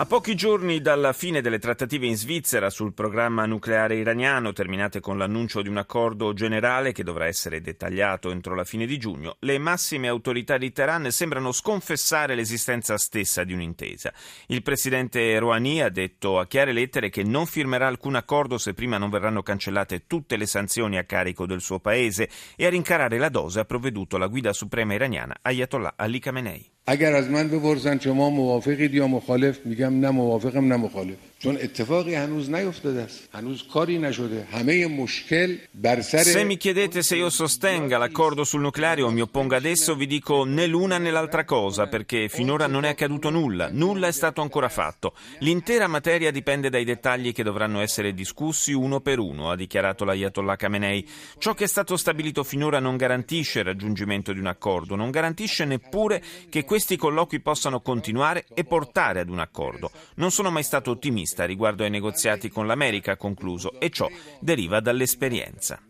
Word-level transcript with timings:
A 0.00 0.06
pochi 0.06 0.34
giorni 0.34 0.80
dalla 0.80 1.12
fine 1.12 1.42
delle 1.42 1.58
trattative 1.58 2.06
in 2.06 2.16
Svizzera 2.16 2.70
sul 2.70 2.94
programma 2.94 3.44
nucleare 3.44 3.96
iraniano, 3.96 4.54
terminate 4.54 4.98
con 4.98 5.18
l'annuncio 5.18 5.60
di 5.60 5.68
un 5.68 5.76
accordo 5.76 6.32
generale 6.32 6.92
che 6.92 7.04
dovrà 7.04 7.26
essere 7.26 7.60
dettagliato 7.60 8.30
entro 8.30 8.54
la 8.54 8.64
fine 8.64 8.86
di 8.86 8.96
giugno, 8.96 9.36
le 9.40 9.58
massime 9.58 10.08
autorità 10.08 10.56
di 10.56 10.72
Teheran 10.72 11.10
sembrano 11.10 11.52
sconfessare 11.52 12.34
l'esistenza 12.34 12.96
stessa 12.96 13.44
di 13.44 13.52
un'intesa. 13.52 14.10
Il 14.46 14.62
presidente 14.62 15.38
Rouhani 15.38 15.82
ha 15.82 15.90
detto 15.90 16.38
a 16.38 16.46
chiare 16.46 16.72
lettere 16.72 17.10
che 17.10 17.22
non 17.22 17.44
firmerà 17.44 17.86
alcun 17.86 18.14
accordo 18.14 18.56
se 18.56 18.72
prima 18.72 18.96
non 18.96 19.10
verranno 19.10 19.42
cancellate 19.42 20.06
tutte 20.06 20.38
le 20.38 20.46
sanzioni 20.46 20.96
a 20.96 21.04
carico 21.04 21.44
del 21.44 21.60
suo 21.60 21.78
paese 21.78 22.30
e 22.56 22.64
a 22.64 22.70
rincarare 22.70 23.18
la 23.18 23.28
dose 23.28 23.60
ha 23.60 23.64
provveduto 23.66 24.16
la 24.16 24.28
guida 24.28 24.54
suprema 24.54 24.94
iraniana 24.94 25.36
Ayatollah 25.42 25.92
Ali 25.96 26.20
Khamenei. 26.20 26.70
اگر 26.86 27.14
از 27.14 27.30
من 27.30 27.48
بپرسن 27.48 27.98
شما 27.98 28.30
موافقید 28.30 28.94
یا 28.94 29.06
مخالف 29.06 29.66
میگم 29.66 30.00
نه 30.00 30.10
موافقم 30.10 30.68
نه 30.68 30.76
مخالف. 30.76 31.29
چون 31.45 31.57
اتفاقی 31.61 32.15
هنوز 32.15 32.49
نیفتاده 32.49 33.01
است 33.01 33.29
هنوز 33.33 33.63
کاری 33.73 33.97
نشده 33.97 34.47
همه 34.51 34.87
مشکل 34.87 35.57
بر 35.73 36.01
سر 36.01 36.23
Se 36.23 36.43
mi 36.43 36.57
chiedete 36.57 37.03
se 37.03 37.15
io 37.15 37.29
sostenga 37.29 37.97
l'accordo 37.97 38.43
sul 38.43 38.61
nucleare 38.61 39.01
o 39.03 39.11
mi 39.11 39.21
opponga 39.21 39.57
adesso, 39.57 39.95
vi 39.95 40.07
dico 40.07 40.43
né 40.43 40.65
l'una 40.65 40.97
né 40.97 41.11
l'altra 41.11 41.43
cosa, 41.45 41.87
perché 41.87 42.29
finora 42.29 42.67
non 42.67 42.83
è 42.83 42.89
accaduto 42.89 43.29
nulla, 43.29 43.69
nulla 43.71 44.07
è 44.07 44.11
stato 44.11 44.41
ancora 44.41 44.69
fatto. 44.69 45.13
L'intera 45.39 45.87
materia 45.87 46.31
dipende 46.31 46.69
dai 46.69 46.83
dettagli 46.83 47.31
che 47.31 47.43
dovranno 47.43 47.81
essere 47.81 48.13
discussi 48.13 48.73
uno 48.73 48.99
per 49.01 49.19
uno, 49.19 49.51
ha 49.51 49.55
dichiarato 49.55 50.03
l'Ayatollah 50.03 50.55
Khamenei. 50.55 51.07
Ciò 51.37 51.53
che 51.53 51.65
è 51.65 51.67
stato 51.67 51.95
stabilito 51.97 52.43
finora 52.43 52.79
non 52.79 52.97
garantisce 52.97 53.59
il 53.59 53.65
raggiungimento 53.65 54.33
di 54.33 54.39
un 54.39 54.47
accordo, 54.47 54.95
non 54.95 55.11
garantisce 55.11 55.65
neppure 55.65 56.23
che 56.49 56.63
questi 56.63 56.95
colloqui 56.97 57.39
possano 57.39 57.81
continuare 57.81 58.45
e 58.53 58.63
portare 58.63 59.19
ad 59.19 59.29
un 59.29 59.39
accordo. 59.39 59.91
Non 60.15 60.31
sono 60.31 60.49
mai 60.49 60.63
stato 60.63 60.91
ottimista 60.91 61.28
ottimista 61.30 61.44
riguardo 61.44 61.84
ai 61.84 61.90
negoziati 61.90 62.48
con 62.48 62.66
l'America, 62.66 63.16
concluso, 63.16 63.78
e 63.78 63.90
ciò 63.90 64.08
deriva 64.40 64.80
dall'esperienza. 64.80 65.80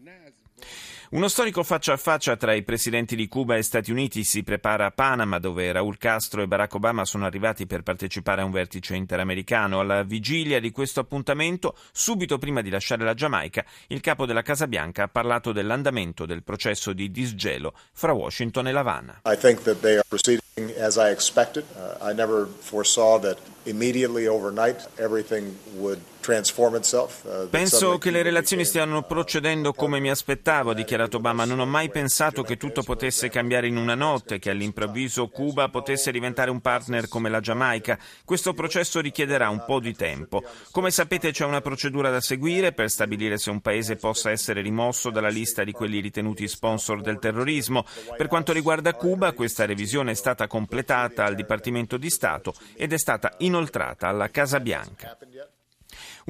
Uno 1.11 1.27
storico 1.27 1.65
faccia 1.65 1.95
a 1.95 1.97
faccia 1.97 2.37
tra 2.37 2.55
i 2.55 2.63
presidenti 2.63 3.17
di 3.17 3.27
Cuba 3.27 3.57
e 3.57 3.63
Stati 3.63 3.91
Uniti 3.91 4.23
si 4.23 4.45
prepara 4.45 4.87
a 4.87 4.91
Panama, 4.93 5.41
dove 5.41 5.73
Raul 5.73 5.99
Castro 5.99 6.41
e 6.41 6.47
Barack 6.47 6.75
Obama 6.75 7.05
sono 7.05 7.27
arrivati 7.27 7.67
per 7.67 7.83
partecipare 7.83 8.43
a 8.43 8.45
un 8.45 8.53
vertice 8.53 8.95
interamericano. 8.95 9.81
Alla 9.81 10.05
vigilia 10.05 10.61
di 10.61 10.71
questo 10.71 11.01
appuntamento, 11.01 11.77
subito 11.91 12.39
prima 12.39 12.61
di 12.61 12.71
lasciare 12.71 13.03
la 13.03 13.15
Giamaica, 13.15 13.65
il 13.89 14.01
capo 14.01 14.25
della 14.25 14.43
Casa 14.43 14.69
Bianca 14.69 15.03
ha 15.03 15.09
parlato 15.09 15.51
dell'andamento 15.51 16.27
del 16.27 16.45
processo 16.45 16.93
di 16.93 17.11
disgelo 17.11 17.75
fra 17.93 18.13
Washington 18.13 18.69
e 18.69 18.73
La 18.73 18.81
Habana. 18.81 19.23
I 19.25 19.37
think 19.37 19.63
that 19.63 19.81
they 19.81 19.95
are 19.95 20.05
proceeding 20.07 20.50
as 20.79 20.97
I 20.97 21.11
expected. 21.11 21.65
Uh, 21.77 22.11
I 22.11 22.13
never 22.13 22.47
foresaw 22.47 23.19
that 23.21 23.39
immediately 23.65 24.27
overnight 24.27 24.89
everything 24.99 25.57
would 25.77 26.01
Uh, 26.31 27.49
Penso 27.49 27.99
che 27.99 28.11
le 28.11 28.23
relazioni 28.23 28.65
stiano 28.65 29.03
procedendo 29.03 29.73
come 29.73 30.01
mi 30.01 30.11
aspettavo, 30.11 30.71
ha 30.71 30.75
dichiarato 30.75 31.17
Obama. 31.17 31.45
Non 31.45 31.61
ho 31.61 31.67
mai 31.67 31.91
pensato 31.91 32.43
che 32.43 32.57
tutto 32.57 32.83
potesse 32.83 33.31
cambiare 33.31 33.67
in 33.67 33.77
una 33.77 33.95
notte, 33.95 34.39
che 34.39 34.51
all'improvviso 34.51 35.29
Cuba 35.29 35.69
potesse 35.71 36.13
diventare 36.13 36.51
un 36.51 36.61
partner 36.61 37.09
come 37.09 37.31
la 37.31 37.41
Giamaica. 37.41 37.99
Questo 38.25 38.53
processo 38.53 39.01
richiederà 39.01 39.49
un 39.49 39.65
po' 39.65 39.81
di 39.81 39.95
tempo. 39.95 40.43
Come 40.71 40.91
sapete 40.91 41.33
c'è 41.33 41.45
una 41.45 41.63
procedura 41.63 42.11
da 42.11 42.21
seguire 42.21 42.73
per 42.73 42.91
stabilire 42.91 43.39
se 43.39 43.51
un 43.51 43.61
paese 43.61 43.97
possa 43.97 44.31
essere 44.31 44.61
rimosso 44.61 45.11
dalla 45.11 45.29
lista 45.29 45.65
di 45.65 45.73
quelli 45.73 46.01
ritenuti 46.01 46.47
sponsor 46.47 47.01
del 47.01 47.19
terrorismo. 47.19 47.85
Per 48.17 48.29
quanto 48.29 48.53
riguarda 48.53 48.95
Cuba, 48.95 49.33
questa 49.33 49.65
revisione 49.65 50.13
è 50.13 50.15
stata 50.15 50.47
completata 50.51 51.25
al 51.25 51.37
Dipartimento 51.37 51.97
di 51.97 52.11
Stato 52.11 52.53
ed 52.75 52.93
è 52.93 52.99
stata 52.99 53.35
inoltrata 53.39 54.09
alla 54.09 54.31
Casa 54.31 54.59
Bianca. 54.59 55.17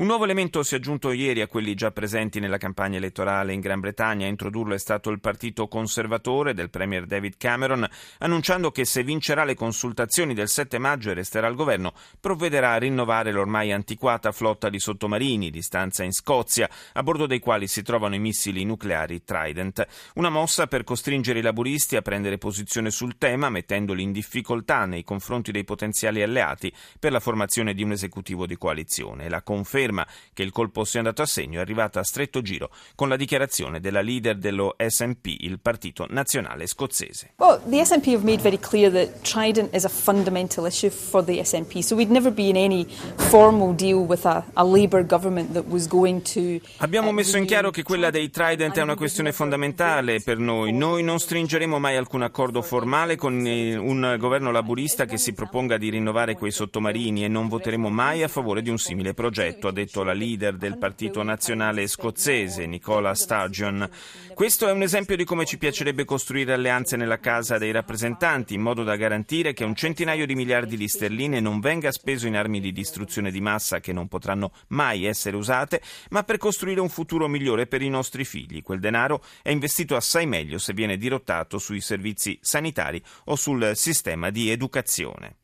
Un 0.01 0.07
nuovo 0.07 0.25
elemento 0.25 0.63
si 0.63 0.73
è 0.73 0.79
aggiunto 0.79 1.13
ieri 1.13 1.43
a 1.43 1.47
quelli 1.47 1.75
già 1.75 1.91
presenti 1.91 2.41
nella 2.41 2.57
campagna 2.57 2.97
elettorale 2.97 3.53
in 3.53 3.61
Gran 3.61 3.81
Bretagna. 3.81 4.25
A 4.25 4.31
introdurlo 4.31 4.73
è 4.73 4.79
stato 4.79 5.11
il 5.11 5.21
partito 5.21 5.69
conservatore 5.69 6.55
del 6.55 6.71
Premier 6.71 7.05
David 7.05 7.35
Cameron, 7.37 7.87
annunciando 8.21 8.71
che 8.71 8.87
se 8.87 9.03
vincerà 9.03 9.45
le 9.45 9.55
consultazioni 9.55 10.33
del 10.33 10.49
7 10.49 10.79
maggio 10.79 11.11
e 11.11 11.15
resterà 11.15 11.49
al 11.49 11.55
governo, 11.55 11.93
provvederà 12.19 12.73
a 12.73 12.79
rinnovare 12.79 13.31
l'ormai 13.31 13.73
antiquata 13.73 14.33
flotta 14.33 14.71
di 14.71 14.81
sottomarini 14.81 15.51
di 15.51 15.61
stanza 15.61 16.03
in 16.03 16.13
Scozia, 16.13 16.67
a 16.95 17.03
bordo 17.03 17.27
dei 17.27 17.39
quali 17.39 17.67
si 17.67 17.83
trovano 17.83 18.15
i 18.15 18.21
missili 18.21 18.65
nucleari 18.65 19.23
Trident. 19.23 19.87
Una 20.15 20.31
mossa 20.31 20.67
per 20.67 20.83
costringere 20.83 21.41
i 21.41 21.43
laburisti 21.43 21.97
a 21.97 22.01
prendere 22.01 22.39
posizione 22.39 22.91
sul 22.91 23.19
tema, 23.19 23.51
mettendoli 23.51 24.03
in 24.03 24.13
difficoltà 24.13 24.87
nei 24.87 25.05
confronti 25.05 25.53
dei 25.53 25.65
potenziali 25.65 26.23
alleati 26.23 26.73
per 26.99 27.13
la 27.13 27.21
formazione 27.21 27.75
di 27.75 27.83
un 27.83 27.93
esecutivo 27.93 28.47
di 28.47 28.57
coalizione. 28.57 29.29
La 29.29 29.43
conferma 29.43 29.89
conferma 29.91 30.07
che 30.33 30.43
il 30.43 30.53
colpo 30.53 30.85
sia 30.85 31.01
andato 31.01 31.23
a 31.23 31.27
segno 31.27 31.59
è 31.59 31.63
arrivata 31.63 32.01
a 32.01 32.05
stretto 32.05 32.41
giro 32.41 32.71
con 32.95 33.09
la 33.09 33.17
dichiarazione 33.17 33.81
della 33.81 34.01
leader 34.01 34.37
dello 34.37 34.77
SNP, 34.79 35.27
il 35.41 35.59
partito 35.61 36.07
nazionale 36.09 36.67
scozzese. 36.67 37.33
Well, 37.37 37.61
the 37.69 37.85
SNP 37.85 38.07
have 38.09 38.25
made 38.25 38.41
very 38.41 38.59
clear 38.59 38.91
that 38.93 39.23
Trident 39.23 39.75
is 39.75 39.85
a 39.85 39.89
fundamental 39.89 40.67
issue 40.67 40.91
for 40.91 41.23
the 41.25 41.43
SNP, 41.43 41.81
so 41.81 41.97
we'd 41.97 42.11
never 42.11 42.33
be 42.33 42.49
in 42.49 42.57
any 42.57 42.87
formal 43.29 43.75
deal 43.75 43.99
with 44.07 44.25
a, 44.25 44.45
a 44.55 44.65
Labour 44.65 45.05
government 45.05 45.53
that 45.53 45.67
was 45.69 45.87
going 45.87 46.23
to 46.23 46.61
Abbiamo 46.79 47.13
messo 47.13 47.37
in 47.37 47.45
chiaro 47.45 47.71
che 47.71 47.83
quella 47.83 48.11
dei 48.11 48.31
Trident 48.31 48.79
è 48.79 48.83
una 48.83 48.97
questione 48.97 49.33
fondamentale 49.33 50.21
per 50.21 50.39
noi. 50.39 50.73
Noi 50.73 51.03
non 51.03 51.19
stringeremo 51.19 51.79
mai 51.79 51.97
alcun 51.97 52.23
accordo 52.23 52.63
formale 52.63 53.17
con 53.17 53.35
un 53.35 54.17
governo 54.19 54.51
laburista 54.51 55.05
che 55.05 55.19
si 55.19 55.33
proponga 55.33 55.77
di 55.77 55.91
rinnovare 55.91 56.35
quei 56.35 56.51
sottomarini 56.51 57.25
e 57.25 57.29
non 57.29 57.49
voteremo 57.49 57.89
mai 57.89 58.23
a 58.23 58.29
favore 58.29 58.63
di 58.63 58.71
un 58.71 58.79
simile 58.79 59.15
progetto, 59.15 59.69
detto 59.81 60.03
la 60.03 60.13
leader 60.13 60.57
del 60.57 60.77
Partito 60.77 61.23
Nazionale 61.23 61.87
scozzese, 61.87 62.67
Nicola 62.67 63.15
Sturgeon. 63.15 63.89
Questo 64.35 64.69
è 64.69 64.73
un 64.73 64.83
esempio 64.83 65.17
di 65.17 65.25
come 65.25 65.47
ci 65.47 65.57
piacerebbe 65.57 66.05
costruire 66.05 66.53
alleanze 66.53 66.97
nella 66.97 67.19
Casa 67.19 67.57
dei 67.57 67.73
rappresentanti, 67.73 68.55
in 68.55 68.61
modo 68.61 68.85
da 68.85 68.97
garantire 68.97 69.55
che 69.55 69.65
un 69.65 69.75
centinaio 69.75 70.27
di 70.27 70.35
miliardi 70.35 70.77
di 70.77 70.87
sterline 70.87 71.41
non 71.41 71.61
venga 71.61 71.91
speso 71.93 72.27
in 72.27 72.37
armi 72.37 72.61
di 72.61 72.73
distruzione 72.73 73.31
di 73.31 73.41
massa 73.41 73.81
che 73.81 73.95
non 73.95 74.07
potranno 74.07 74.53
mai 74.69 75.07
essere 75.07 75.37
usate, 75.37 75.81
ma 76.11 76.25
per 76.25 76.37
costruire 76.37 76.81
un 76.81 76.91
futuro 76.91 77.27
migliore 77.27 77.67
per 77.67 77.81
i 77.81 77.89
nostri 77.89 78.27
figli. 78.27 78.63
Quel 78.63 78.81
denaro 78.81 79.23
è 79.43 79.51
investito 79.51 79.97
assai 79.97 80.27
meglio 80.27 80.59
se 80.59 80.75
viene 80.75 80.99
dirottato 80.99 81.59
sui 81.59 81.81
servizi 81.81 82.39
sanitari 82.43 83.03
o 83.25 83.37
sul 83.37 83.73
sistema 83.75 84.29
di 84.29 84.51
educazione. 84.51 85.40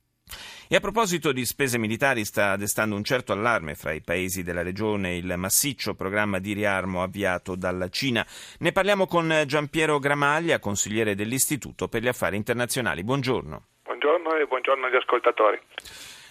E 0.69 0.75
a 0.75 0.81
proposito 0.81 1.31
di 1.31 1.44
spese 1.44 1.78
militari 1.78 2.25
sta 2.25 2.56
destando 2.56 2.97
un 2.97 3.04
certo 3.04 3.32
allarme 3.32 3.76
fra 3.76 3.92
i 3.92 4.00
paesi 4.00 4.42
della 4.42 4.62
regione 4.62 5.14
il 5.14 5.32
massiccio 5.37 5.94
programma 5.94 6.41
di 6.41 6.54
riarmo 6.54 7.04
avviato 7.04 7.54
dalla 7.54 7.88
Cina. 7.88 8.26
Ne 8.59 8.72
parliamo 8.72 9.06
con 9.06 9.44
Giampiero 9.47 10.00
Gramaglia, 10.00 10.59
consigliere 10.59 11.15
dell'Istituto 11.15 11.86
per 11.86 12.03
gli 12.03 12.09
Affari 12.09 12.36
Internazionali. 12.36 13.04
Buongiorno. 13.04 13.62
Buongiorno 13.84 14.34
e 14.36 14.47
buongiorno 14.47 14.86
agli 14.86 14.97
ascoltatori. 14.97 15.60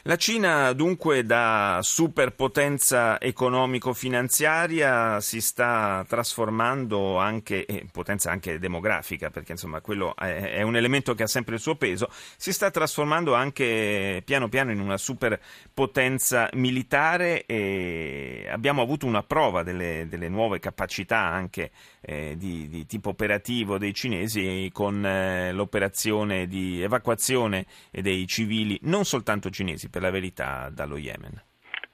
La 0.08 0.18
Cina 0.18 0.72
dunque 0.74 1.26
da 1.26 1.80
superpotenza 1.82 3.20
economico-finanziaria 3.20 5.20
si 5.20 5.42
sta 5.42 6.06
trasformando 6.08 7.18
anche, 7.18 7.66
eh, 7.66 7.88
potenza 7.92 8.30
anche 8.30 8.60
demografica, 8.60 9.32
perché 9.32 9.54
insomma 9.54 9.82
quello 9.82 10.16
è, 10.16 10.58
è, 10.58 10.62
un 10.62 10.76
elemento 10.76 11.16
che 11.16 11.24
ha 11.24 11.28
sempre 11.28 11.56
il 11.56 11.60
suo 11.60 11.76
peso, 11.76 12.08
si 12.38 12.54
sta 12.54 12.70
trasformando 12.70 13.34
anche 13.34 14.22
piano 14.24 14.48
piano 14.48 14.72
in 14.72 14.80
una 14.80 14.98
superpotenza 14.98 16.50
militare 16.54 17.44
e 17.48 18.48
abbiamo 18.48 18.84
avuto 18.84 19.08
una 19.08 19.24
prova 19.24 19.64
delle, 19.64 20.06
delle 20.08 20.30
nuove 20.30 20.60
capacità 20.60 21.18
anche 21.18 21.72
eh, 22.02 22.36
di, 22.38 22.70
di, 22.70 22.86
tipo 22.86 23.10
operativo 23.10 23.80
dei 23.80 23.96
cinesi 23.96 24.70
con 24.72 25.04
eh, 25.04 25.52
l'operazione 25.52 26.46
di 26.46 26.84
evacuazione 26.84 27.66
dei 27.90 28.28
civili, 28.28 28.78
non 28.84 29.04
soltanto 29.04 29.50
cinesi, 29.50 29.90
per 29.96 30.04
la 30.04 30.12
verità 30.12 30.68
dallo 30.70 30.98
Yemen. 30.98 31.42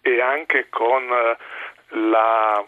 E 0.01 0.19
anche 0.21 0.69
con 0.69 1.03
eh, 1.03 1.37
la 1.89 2.65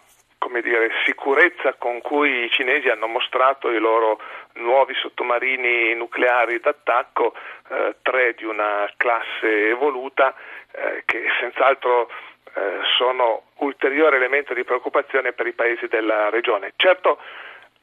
dire, 0.62 0.92
sicurezza 1.06 1.74
con 1.74 2.02
cui 2.02 2.44
i 2.44 2.50
cinesi 2.52 2.88
hanno 2.88 3.08
mostrato 3.08 3.72
i 3.72 3.80
loro 3.80 4.22
nuovi 4.54 4.94
sottomarini 4.94 5.96
nucleari 5.96 6.60
d'attacco, 6.60 7.34
eh, 7.70 7.96
tre 8.04 8.36
di 8.36 8.46
una 8.46 8.88
classe 8.96 9.70
evoluta, 9.70 10.36
eh, 10.72 11.02
che 11.06 11.26
senz'altro 11.40 12.12
eh, 12.54 12.80
sono 12.96 13.46
ulteriore 13.56 14.18
elemento 14.18 14.54
di 14.54 14.64
preoccupazione 14.64 15.34
per 15.34 15.48
i 15.48 15.54
paesi 15.54 15.88
della 15.88 16.30
regione. 16.30 16.74
Certo, 16.76 17.20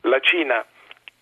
la 0.03 0.21
Cina, 0.21 0.65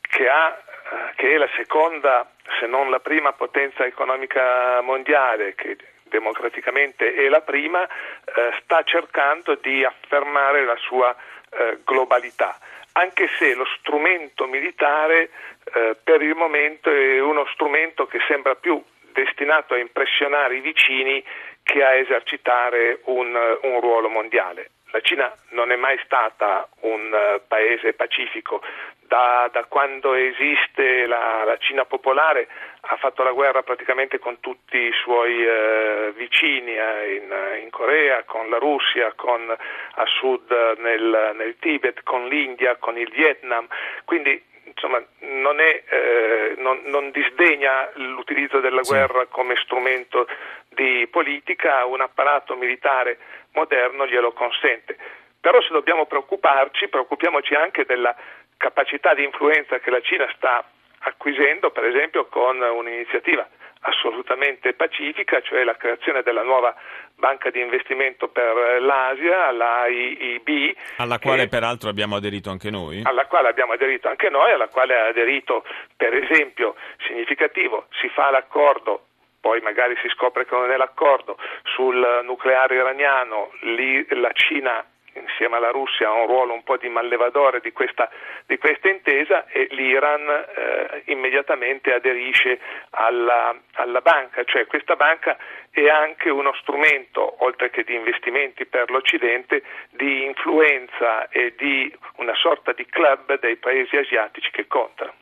che, 0.03 0.29
ha, 0.29 0.49
eh, 0.51 1.15
che 1.17 1.33
è 1.33 1.37
la 1.39 1.49
seconda 1.57 2.31
se 2.61 2.67
non 2.67 2.91
la 2.91 3.01
prima 3.01 3.33
potenza 3.33 3.87
economica 3.87 4.83
mondiale, 4.83 5.55
che 5.55 5.77
democraticamente 6.09 7.15
è 7.15 7.29
la 7.29 7.41
prima, 7.41 7.85
eh, 7.85 8.53
sta 8.63 8.83
cercando 8.83 9.55
di 9.55 9.85
affermare 9.85 10.65
la 10.65 10.77
sua 10.77 11.15
eh, 11.51 11.79
globalità, 11.85 12.59
anche 12.93 13.29
se 13.39 13.55
lo 13.55 13.65
strumento 13.79 14.47
militare 14.47 15.31
eh, 15.75 15.97
per 16.03 16.23
il 16.23 16.35
momento 16.35 16.91
è 16.91 17.21
uno 17.21 17.47
strumento 17.53 18.07
che 18.07 18.19
sembra 18.27 18.55
più 18.55 18.83
destinato 19.13 19.75
a 19.75 19.79
impressionare 19.79 20.57
i 20.57 20.61
vicini 20.61 21.23
che 21.63 21.83
a 21.83 21.95
esercitare 21.95 23.01
un, 23.05 23.35
un 23.63 23.81
ruolo 23.81 24.09
mondiale. 24.09 24.71
La 24.91 25.01
Cina 25.01 25.31
non 25.51 25.71
è 25.71 25.77
mai 25.77 25.99
stata 26.05 26.67
un 26.81 27.13
uh, 27.13 27.47
paese 27.47 27.93
pacifico, 27.93 28.63
da, 29.01 29.49
da 29.53 29.65
quando 29.65 30.15
esiste 30.15 31.07
la, 31.07 31.45
la, 31.45 31.57
Cina 31.59 31.85
popolare 31.85 32.47
ha 32.81 32.97
fatto 32.97 33.23
la 33.23 33.33
guerra 33.33 33.63
praticamente 33.63 34.19
con 34.19 34.41
tutti 34.41 34.79
i 34.79 34.93
suoi 35.03 35.45
uh, 35.45 36.13
vicini 36.15 36.77
eh, 36.77 37.15
in, 37.17 37.63
in, 37.63 37.71
Corea, 37.71 38.23
con 38.25 38.49
la 38.49 38.59
Russia, 38.59 39.13
con, 39.15 39.51
a 39.51 40.05
sud 40.07 40.51
nel, 40.79 41.33
nel, 41.37 41.57
Tibet, 41.59 42.03
con 42.03 42.27
l'India, 42.27 42.77
con 42.77 42.97
il 42.97 43.11
Vietnam, 43.11 43.67
quindi 44.05 44.43
insomma, 44.65 45.03
non, 45.21 45.61
è, 45.61 45.83
eh, 45.89 46.55
non, 46.59 46.81
non, 46.85 47.11
disdegna 47.11 47.91
l'utilizzo 47.95 48.61
della 48.61 48.83
guerra 48.83 49.27
come 49.27 49.57
strumento 49.57 50.27
di 50.69 51.07
politica, 51.11 51.85
un 51.85 52.01
apparato 52.01 52.55
militare 52.55 53.19
moderno 53.59 54.07
glielo 54.07 54.33
consente. 54.33 54.97
Però 55.41 55.61
se 55.63 55.69
dobbiamo 55.71 56.07
preoccuparci, 56.07 56.89
preoccupiamoci 56.89 57.55
anche 57.55 57.85
della 57.85 58.15
capacità 58.57 59.15
di 59.15 59.25
influenza 59.25 59.79
che 59.79 59.91
la 59.91 60.01
Cina 60.01 60.31
sta 60.37 60.65
acquisendo, 61.01 61.71
per 61.71 61.85
esempio 61.85 62.27
con 62.27 62.61
un'iniziativa 62.61 63.47
assolutamente 63.81 64.75
pacifica, 64.75 65.41
cioè 65.41 65.63
la 65.63 65.77
creazione 65.77 66.23
della 66.23 66.43
nuova 66.43 66.75
banca 67.15 67.51
di 67.51 67.61
investimento 67.61 68.29
per 68.29 68.81
l'Asia, 68.81 69.51
la 69.53 69.87
IIB. 69.87 70.77
Alla 70.97 71.19
quale 71.19 71.43
che, 71.43 71.49
peraltro 71.49 71.89
abbiamo 71.89 72.17
aderito 72.17 72.51
anche 72.51 72.71
noi. 72.71 73.03
Alla 73.05 73.27
quale 73.27 73.49
abbiamo 73.49 73.73
aderito 73.73 74.09
anche 74.09 74.29
noi, 74.29 74.53
alla 74.53 74.69
quale 74.69 74.99
ha 74.99 75.07
aderito 75.07 75.65
per 75.97 76.15
esempio 76.15 76.75
significativo, 77.07 77.87
si 78.01 78.09
fa 78.09 78.31
l'accordo 78.31 79.05
poi 79.41 79.61
magari 79.61 79.97
si 80.03 80.09
scopre 80.09 80.45
che 80.47 80.55
non 80.55 80.71
è 80.71 80.77
l'accordo 80.77 81.37
sul 81.75 82.23
nucleare 82.25 82.75
iraniano, 82.75 83.51
lì 83.61 84.07
la 84.11 84.33
Cina 84.33 84.85
insieme 85.19 85.57
alla 85.57 85.71
Russia 85.71 86.09
ha 86.09 86.13
un 86.13 86.27
ruolo 86.27 86.53
un 86.53 86.63
po' 86.63 86.77
di 86.77 86.89
mallevadore 86.89 87.61
di 87.61 87.73
questa, 87.73 88.09
di 88.47 88.59
questa 88.59 88.89
intesa 88.89 89.47
e 89.47 89.67
l'Iran 89.71 90.29
eh, 90.29 91.03
immediatamente 91.07 91.93
aderisce 91.93 92.59
alla, 92.91 93.55
alla 93.75 94.01
banca, 94.01 94.45
cioè 94.45 94.67
questa 94.67 94.97
banca 94.97 95.37
è 95.71 95.89
anche 95.89 96.31
uno 96.31 96.53
strumento, 96.55 97.45
oltre 97.45 97.71
che 97.71 97.85
di 97.85 97.95
investimenti 97.95 98.65
per 98.67 98.91
l'Occidente, 98.91 99.63
di 99.91 100.25
influenza 100.25 101.29
e 101.29 101.55
di 101.57 101.93
una 102.17 102.35
sorta 102.35 102.73
di 102.73 102.87
club 102.87 103.39
dei 103.39 103.57
paesi 103.57 103.97
asiatici 103.97 104.51
che 104.51 104.67
contano. 104.67 105.13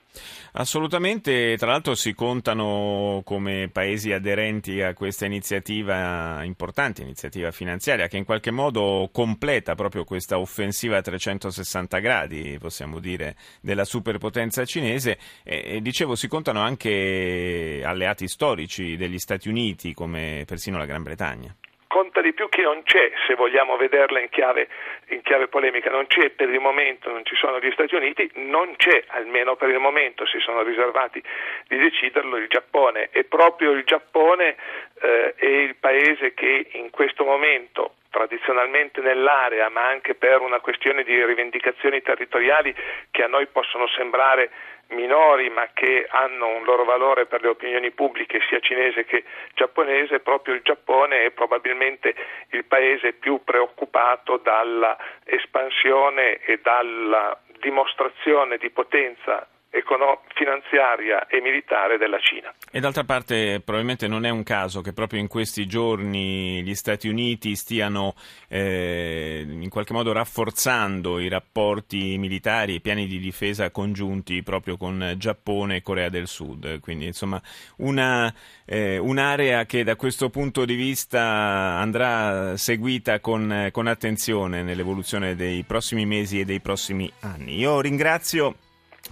Assolutamente, 0.52 1.56
tra 1.58 1.70
l'altro 1.70 1.94
si 1.94 2.14
contano 2.14 3.20
come 3.24 3.68
paesi 3.70 4.12
aderenti 4.12 4.80
a 4.80 4.94
questa 4.94 5.26
iniziativa 5.26 6.42
importante, 6.44 7.02
iniziativa 7.02 7.50
finanziaria, 7.50 8.08
che 8.08 8.16
in 8.16 8.24
qualche 8.24 8.50
modo 8.50 9.10
completa 9.12 9.74
proprio 9.74 10.04
questa 10.04 10.38
offensiva 10.38 10.96
a 10.96 11.02
360 11.02 11.98
gradi, 11.98 12.56
possiamo 12.58 13.00
dire, 13.00 13.36
della 13.60 13.84
superpotenza 13.84 14.64
cinese. 14.64 15.18
E, 15.42 15.80
dicevo, 15.82 16.14
si 16.14 16.26
contano 16.26 16.60
anche 16.60 17.82
alleati 17.84 18.26
storici 18.26 18.96
degli 18.96 19.18
Stati 19.18 19.48
Uniti, 19.48 19.92
come 19.92 20.44
persino 20.46 20.78
la 20.78 20.86
Gran 20.86 21.02
Bretagna 21.02 21.54
conta 21.96 22.20
di 22.20 22.34
più 22.34 22.50
che 22.50 22.60
non 22.60 22.82
c'è, 22.82 23.10
se 23.26 23.34
vogliamo 23.37 23.78
vederla 23.78 24.20
in 24.20 24.28
chiave, 24.28 24.69
in 25.08 25.22
chiave, 25.22 25.48
polemica, 25.48 25.88
non 25.88 26.06
c'è 26.06 26.28
per 26.28 26.50
il 26.50 26.60
momento, 26.60 27.10
non 27.10 27.25
ci 27.25 27.34
sono 27.37 27.58
gli 27.58 27.70
Stati 27.72 27.94
Uniti, 27.94 28.31
non 28.34 28.76
c'è 28.76 29.02
almeno 29.06 29.56
per 29.56 29.70
il 29.70 29.78
momento, 29.78 30.26
si 30.26 30.38
sono 30.38 30.62
riservati 30.62 31.22
di 31.69 31.78
deciderlo 31.78 32.37
il 32.37 32.48
Giappone. 32.48 33.08
E 33.12 33.25
proprio 33.25 33.70
il 33.70 33.84
Giappone 33.84 34.56
eh, 35.00 35.34
è 35.37 35.46
il 35.46 35.75
paese 35.76 36.34
che 36.34 36.66
in 36.72 36.90
questo 36.90 37.25
momento 37.25 37.94
tradizionalmente 38.16 39.02
nell'area, 39.02 39.68
ma 39.68 39.86
anche 39.86 40.14
per 40.14 40.40
una 40.40 40.60
questione 40.60 41.04
di 41.04 41.22
rivendicazioni 41.22 42.00
territoriali 42.00 42.74
che 43.10 43.22
a 43.22 43.26
noi 43.26 43.46
possono 43.48 43.86
sembrare 43.88 44.50
minori 44.88 45.50
ma 45.50 45.68
che 45.74 46.06
hanno 46.08 46.48
un 46.48 46.64
loro 46.64 46.84
valore 46.84 47.26
per 47.26 47.42
le 47.42 47.48
opinioni 47.48 47.90
pubbliche 47.90 48.40
sia 48.48 48.58
cinese 48.60 49.04
che 49.04 49.24
giapponese, 49.52 50.20
proprio 50.20 50.54
il 50.54 50.62
Giappone 50.62 51.24
è 51.24 51.30
probabilmente 51.32 52.14
il 52.52 52.64
paese 52.64 53.12
più 53.12 53.42
preoccupato 53.44 54.38
dalla 54.38 54.96
espansione 55.24 56.38
e 56.38 56.58
dalla 56.62 57.38
dimostrazione 57.58 58.56
di 58.56 58.70
potenza 58.70 59.46
econo- 59.70 60.22
finanziaria 60.34 61.26
e 61.26 61.40
militare 61.40 61.98
della 61.98 62.18
Cina. 62.18 62.54
E 62.70 62.80
d'altra 62.80 63.04
parte 63.04 63.60
probabilmente 63.64 64.06
non 64.06 64.24
è 64.24 64.30
un 64.30 64.42
caso 64.42 64.80
che 64.80 64.92
proprio 64.92 65.20
in 65.20 65.28
questi 65.28 65.66
giorni 65.66 66.62
gli 66.62 66.74
Stati 66.74 67.08
Uniti 67.08 67.56
stiano 67.56 68.14
eh, 68.48 69.44
in 69.48 69.68
qualche 69.68 69.92
modo 69.92 70.12
rafforzando 70.12 71.18
i 71.18 71.28
rapporti 71.28 72.18
militari, 72.18 72.74
i 72.74 72.80
piani 72.80 73.06
di 73.06 73.18
difesa 73.18 73.70
congiunti 73.70 74.42
proprio 74.42 74.76
con 74.76 75.14
Giappone 75.16 75.76
e 75.76 75.82
Corea 75.82 76.08
del 76.08 76.26
Sud. 76.26 76.80
Quindi 76.80 77.06
insomma 77.06 77.40
una, 77.78 78.32
eh, 78.66 78.98
un'area 78.98 79.64
che 79.64 79.84
da 79.84 79.96
questo 79.96 80.28
punto 80.28 80.64
di 80.64 80.74
vista 80.74 81.20
andrà 81.20 82.56
seguita 82.56 83.20
con, 83.20 83.68
con 83.72 83.86
attenzione 83.86 84.62
nell'evoluzione 84.62 85.34
dei 85.34 85.64
prossimi 85.64 86.04
mesi 86.04 86.40
e 86.40 86.44
dei 86.44 86.60
prossimi 86.60 87.10
anni. 87.20 87.58
Io 87.58 87.80
ringrazio 87.80 88.56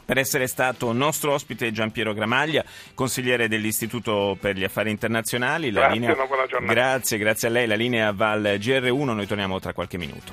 per 0.05 0.19
essere 0.19 0.47
stato 0.47 0.93
nostro 0.93 1.33
ospite 1.33 1.73
Giampiero 1.73 2.15
Gramaglia, 2.15 2.65
consigliere 2.95 3.49
dell'Istituto 3.49 4.37
per 4.41 4.57
gli 4.57 4.65
Affari 4.65 4.91
Internazionali. 4.91 5.71
La 5.71 5.81
grazie, 5.81 5.99
linea... 5.99 6.17
Grazie, 6.61 7.19
grazie 7.19 7.49
a 7.49 7.51
lei. 7.51 7.67
La 7.67 7.75
linea 7.75 8.13
Val 8.13 8.43
GR1, 8.43 9.05
noi 9.05 9.27
torniamo 9.27 9.61
tra 9.61 9.73
qualche 9.73 9.99
minuto. 9.99 10.33